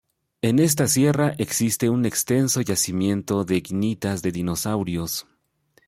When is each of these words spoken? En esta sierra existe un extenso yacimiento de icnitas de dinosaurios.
En 0.41 0.57
esta 0.57 0.87
sierra 0.87 1.35
existe 1.37 1.91
un 1.91 2.07
extenso 2.07 2.61
yacimiento 2.61 3.45
de 3.45 3.57
icnitas 3.57 4.23
de 4.23 4.31
dinosaurios. 4.31 5.27